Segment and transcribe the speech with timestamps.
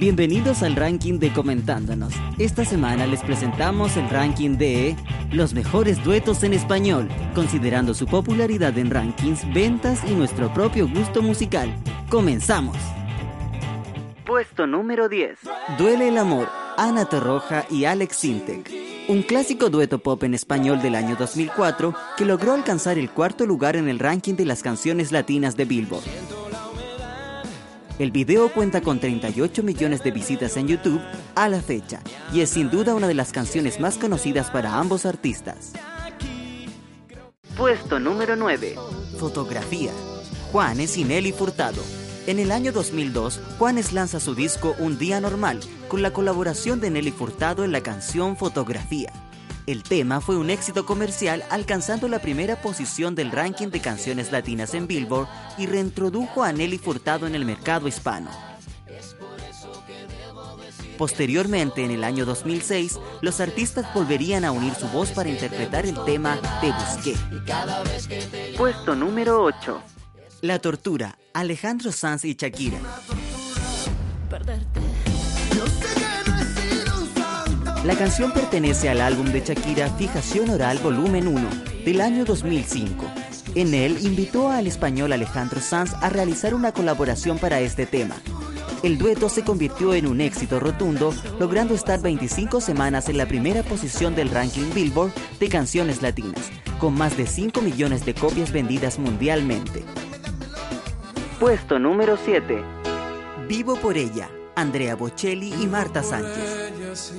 [0.00, 2.14] Bienvenidos al ranking de Comentándonos.
[2.38, 4.96] Esta semana les presentamos el ranking de
[5.30, 11.20] los mejores duetos en español, considerando su popularidad en rankings, ventas y nuestro propio gusto
[11.20, 11.70] musical.
[12.08, 12.78] Comenzamos.
[14.24, 15.38] Puesto número 10.
[15.76, 16.48] Duele el amor,
[16.78, 18.72] Ana Torroja y Alex Sintek.
[19.06, 23.76] Un clásico dueto pop en español del año 2004 que logró alcanzar el cuarto lugar
[23.76, 26.29] en el ranking de las canciones latinas de Billboard.
[28.00, 31.02] El video cuenta con 38 millones de visitas en YouTube
[31.34, 32.00] a la fecha
[32.32, 35.74] y es sin duda una de las canciones más conocidas para ambos artistas.
[37.58, 38.74] Puesto número 9.
[39.18, 39.92] Fotografía.
[40.50, 41.82] Juanes y Nelly Furtado.
[42.26, 46.88] En el año 2002, Juanes lanza su disco Un Día Normal con la colaboración de
[46.88, 49.12] Nelly Furtado en la canción Fotografía.
[49.70, 54.74] El tema fue un éxito comercial alcanzando la primera posición del ranking de canciones latinas
[54.74, 58.32] en Billboard y reintrodujo a Nelly Furtado en el mercado hispano.
[60.98, 65.94] Posteriormente, en el año 2006, los artistas volverían a unir su voz para interpretar el
[66.04, 67.14] tema Te Busqué.
[68.58, 69.82] Puesto número 8.
[70.40, 72.80] La tortura, Alejandro Sanz y Shakira.
[77.84, 81.48] La canción pertenece al álbum de Shakira Fijación Oral Volumen 1
[81.82, 83.06] del año 2005.
[83.54, 88.16] En él invitó al español Alejandro Sanz a realizar una colaboración para este tema.
[88.82, 93.62] El dueto se convirtió en un éxito rotundo, logrando estar 25 semanas en la primera
[93.62, 98.98] posición del ranking Billboard de canciones latinas, con más de 5 millones de copias vendidas
[98.98, 99.84] mundialmente.
[101.38, 102.62] Puesto número 7.
[103.48, 106.59] Vivo por ella, Andrea Bocelli y Marta Sánchez.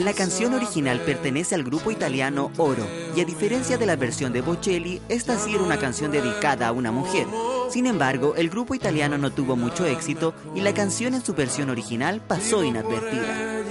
[0.00, 4.40] La canción original pertenece al grupo italiano Oro y a diferencia de la versión de
[4.40, 7.26] Bocelli, esta sí era una canción dedicada a una mujer.
[7.70, 11.70] Sin embargo, el grupo italiano no tuvo mucho éxito y la canción en su versión
[11.70, 13.62] original pasó inadvertida.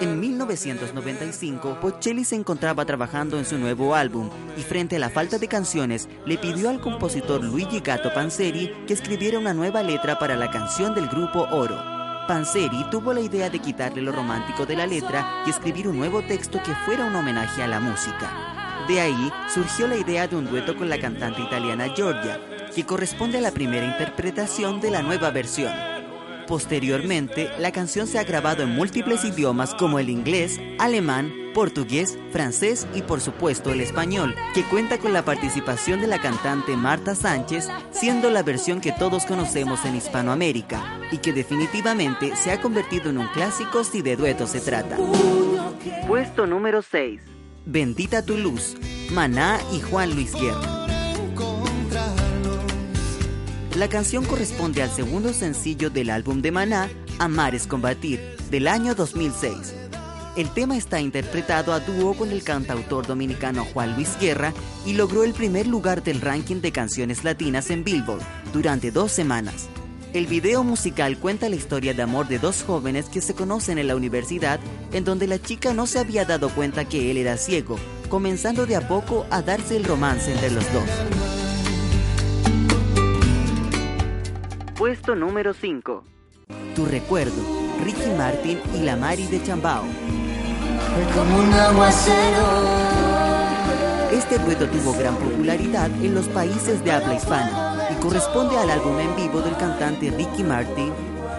[0.00, 5.38] En 1995, Bocelli se encontraba trabajando en su nuevo álbum y frente a la falta
[5.38, 10.36] de canciones le pidió al compositor Luigi Gatto Panzeri que escribiera una nueva letra para
[10.36, 11.95] la canción del grupo Oro.
[12.26, 16.22] Panzeri tuvo la idea de quitarle lo romántico de la letra y escribir un nuevo
[16.22, 18.84] texto que fuera un homenaje a la música.
[18.88, 22.40] De ahí surgió la idea de un dueto con la cantante italiana Giorgia,
[22.74, 25.72] que corresponde a la primera interpretación de la nueva versión.
[26.48, 32.86] Posteriormente, la canción se ha grabado en múltiples idiomas como el inglés, alemán, portugués, francés
[32.94, 37.70] y por supuesto el español, que cuenta con la participación de la cantante Marta Sánchez,
[37.92, 43.16] siendo la versión que todos conocemos en Hispanoamérica y que definitivamente se ha convertido en
[43.16, 44.98] un clásico si de dueto se trata.
[46.06, 47.22] Puesto número 6.
[47.64, 48.76] Bendita tu luz,
[49.10, 50.86] Maná y Juan Luis Guerra.
[53.76, 58.94] La canción corresponde al segundo sencillo del álbum de Maná, Amar es Combatir, del año
[58.94, 59.85] 2006.
[60.36, 64.52] El tema está interpretado a dúo con el cantautor dominicano Juan Luis Guerra
[64.84, 68.20] y logró el primer lugar del ranking de canciones latinas en Billboard
[68.52, 69.70] durante dos semanas.
[70.12, 73.86] El video musical cuenta la historia de amor de dos jóvenes que se conocen en
[73.86, 74.60] la universidad,
[74.92, 77.78] en donde la chica no se había dado cuenta que él era ciego,
[78.10, 80.88] comenzando de a poco a darse el romance entre los dos.
[84.76, 86.04] Puesto número 5.
[86.74, 87.42] Tu recuerdo,
[87.82, 89.84] Ricky Martin y la Mari de Chambao.
[94.12, 98.98] Este dueto tuvo gran popularidad en los países de habla hispana y corresponde al álbum
[98.98, 100.92] en vivo del cantante Ricky Martin,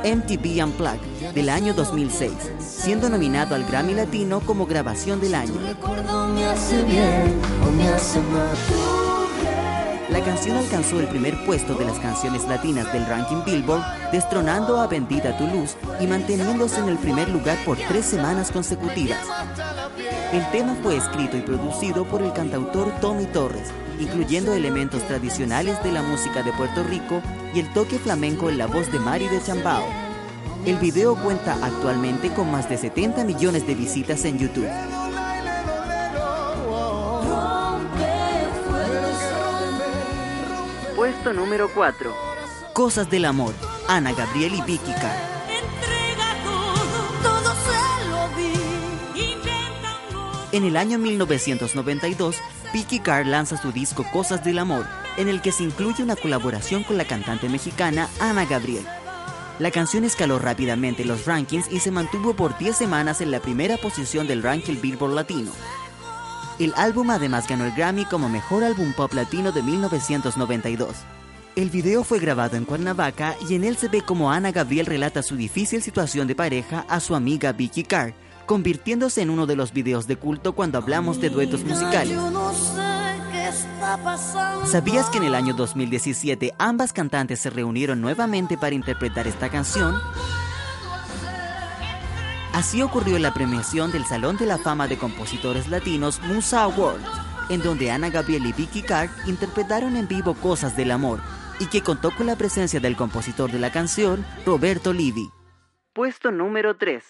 [0.04, 5.56] MTV Unplugged, del año 2006, siendo nominado al Grammy Latino como grabación del año.
[10.18, 14.88] La canción alcanzó el primer puesto de las canciones latinas del ranking Billboard, destronando a
[14.88, 19.20] Bendita Tu Luz y manteniéndose en el primer lugar por tres semanas consecutivas.
[20.34, 23.70] El tema fue escrito y producido por el cantautor Tommy Torres,
[24.00, 27.22] incluyendo elementos tradicionales de la música de Puerto Rico
[27.54, 29.86] y el toque flamenco en la voz de Mari de Chambao.
[30.66, 34.68] El video cuenta actualmente con más de 70 millones de visitas en YouTube.
[41.28, 42.16] Puesto número 4.
[42.72, 43.54] Cosas del amor.
[43.90, 45.18] Ana Gabriel y Vicky Carr.
[50.54, 52.38] En el año 1992,
[52.72, 54.86] Vicky Carr lanza su disco Cosas del Amor,
[55.18, 58.88] en el que se incluye una colaboración con la cantante mexicana Ana Gabriel.
[59.60, 63.76] La canción escaló rápidamente los rankings y se mantuvo por 10 semanas en la primera
[63.76, 65.52] posición del ranking Billboard Latino.
[66.58, 70.96] El álbum además ganó el Grammy como Mejor Álbum Pop Latino de 1992.
[71.58, 75.24] El video fue grabado en Cuernavaca y en él se ve como Ana Gabriel relata
[75.24, 78.14] su difícil situación de pareja a su amiga Vicky Carr,
[78.46, 82.16] convirtiéndose en uno de los videos de culto cuando hablamos de duetos musicales.
[84.68, 89.96] ¿Sabías que en el año 2017 ambas cantantes se reunieron nuevamente para interpretar esta canción?
[92.54, 97.04] Así ocurrió en la premiación del Salón de la Fama de Compositores Latinos Musa Awards,
[97.50, 101.20] en donde Ana Gabriel y Vicky Carr interpretaron en vivo Cosas del Amor,
[101.60, 105.30] y que contó con la presencia del compositor de la canción, Roberto Livi.
[105.94, 107.04] Puesto número 3.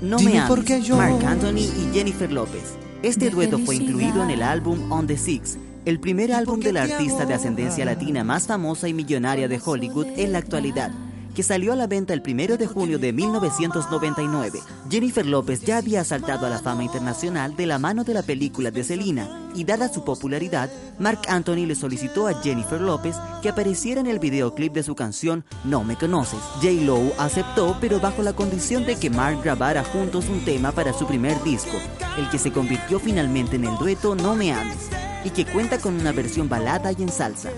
[0.00, 2.76] No me ames, Mark Anthony y Jennifer López.
[3.02, 6.82] Este dueto fue incluido en el álbum On the Six, el primer álbum de la
[6.82, 10.92] artista de ascendencia latina más famosa y millonaria de Hollywood en la actualidad
[11.34, 14.60] que salió a la venta el 1 de junio de 1999.
[14.90, 18.70] Jennifer López ya había saltado a la fama internacional de la mano de la película
[18.70, 24.00] de Selena, y dada su popularidad, Mark Anthony le solicitó a Jennifer López que apareciera
[24.00, 26.40] en el videoclip de su canción No Me Conoces.
[26.56, 26.70] J.
[26.84, 31.06] Lowe aceptó, pero bajo la condición de que Mark grabara juntos un tema para su
[31.06, 31.76] primer disco,
[32.18, 34.90] el que se convirtió finalmente en el dueto No Me Ames,
[35.24, 37.50] y que cuenta con una versión balada y en salsa.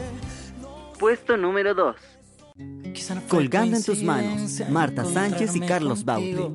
[0.99, 2.14] Puesto número 2.
[3.29, 6.53] Colgando en tus manos, Marta Sánchez y Carlos Baute.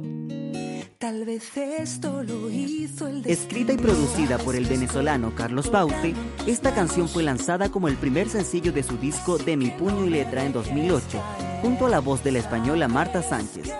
[3.25, 6.13] Escrita y producida por el venezolano Carlos Baute,
[6.47, 10.09] esta canción fue lanzada como el primer sencillo de su disco De mi puño y
[10.09, 11.21] letra en 2008,
[11.61, 13.73] junto a la voz de la española Marta Sánchez.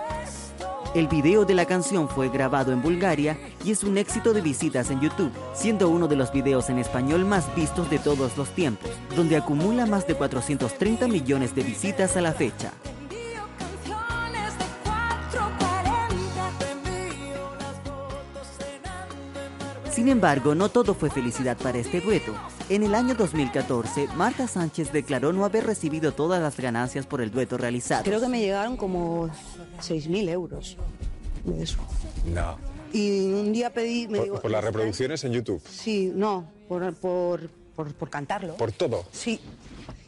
[0.92, 4.90] El video de la canción fue grabado en Bulgaria y es un éxito de visitas
[4.90, 8.90] en YouTube, siendo uno de los videos en español más vistos de todos los tiempos,
[9.14, 12.72] donde acumula más de 430 millones de visitas a la fecha.
[19.92, 22.32] Sin embargo, no todo fue felicidad para este dueto.
[22.70, 27.32] En el año 2014, Marta Sánchez declaró no haber recibido todas las ganancias por el
[27.32, 28.04] dueto realizado.
[28.04, 29.26] Creo que me llegaron como
[29.80, 30.76] 6.000 euros
[31.44, 31.78] de eso.
[32.32, 32.56] No.
[32.92, 34.06] Y un día pedí...
[34.06, 35.60] Me ¿Por, digo, por las reproducciones en YouTube?
[35.68, 38.54] Sí, no, por, por, por, por cantarlo.
[38.56, 39.04] ¿Por todo?
[39.10, 39.40] Sí.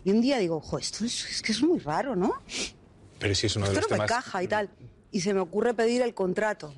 [0.04, 2.32] Y un día digo, jo, esto es, es que es muy raro, ¿no?
[3.18, 4.10] Pero si es uno de Esto los no me temas...
[4.10, 4.70] encaja y tal.
[5.10, 6.72] Y se me ocurre pedir el contrato.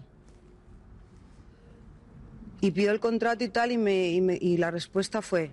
[2.63, 5.51] Y pido el contrato y tal, y, me, y, me- y la respuesta fue...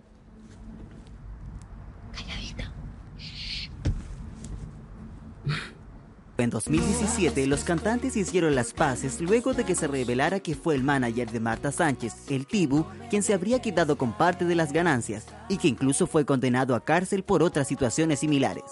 [6.42, 10.84] En 2017, los cantantes hicieron las paces luego de que se revelara que fue el
[10.84, 15.28] manager de Marta Sánchez, el Tibu, quien se habría quedado con parte de las ganancias
[15.50, 18.64] y que incluso fue condenado a cárcel por otras situaciones similares.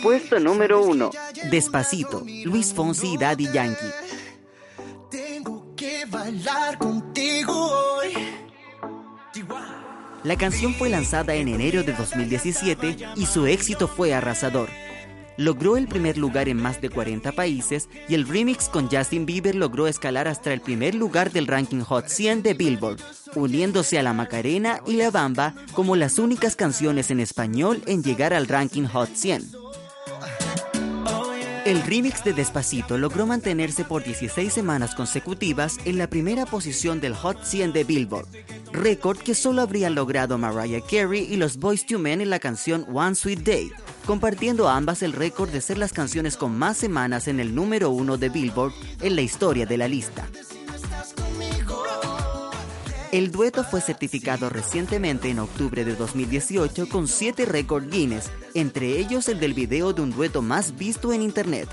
[0.00, 1.10] Puesto número 1.
[1.50, 3.90] Despacito, Luis Fonsi y Daddy Yankee.
[5.10, 8.12] Tengo que bailar contigo hoy.
[10.22, 14.68] La canción fue lanzada en enero de 2017 y su éxito fue arrasador.
[15.38, 19.54] Logró el primer lugar en más de 40 países y el remix con Justin Bieber
[19.54, 22.98] logró escalar hasta el primer lugar del ranking Hot 100 de Billboard,
[23.36, 28.34] uniéndose a La Macarena y La Bamba como las únicas canciones en español en llegar
[28.34, 29.67] al ranking Hot 100.
[31.68, 37.14] El remix de Despacito logró mantenerse por 16 semanas consecutivas en la primera posición del
[37.14, 38.26] Hot 100 de Billboard,
[38.72, 42.86] récord que solo habrían logrado Mariah Carey y los Boyz II Men en la canción
[42.90, 43.70] One Sweet Day,
[44.06, 48.16] compartiendo ambas el récord de ser las canciones con más semanas en el número uno
[48.16, 48.72] de Billboard
[49.02, 50.26] en la historia de la lista.
[53.10, 59.30] El dueto fue certificado recientemente en octubre de 2018 con 7 récords Guinness, entre ellos
[59.30, 61.70] el del video de un dueto más visto en Internet.